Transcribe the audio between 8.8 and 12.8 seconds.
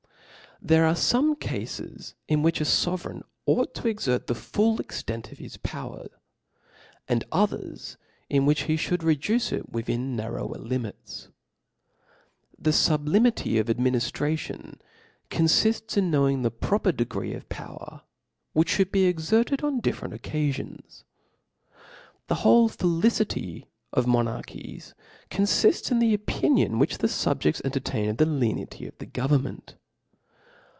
rcducte it within narrower limits. The